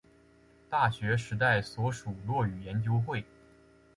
[0.67, 3.23] 大学时代所属落语研究会。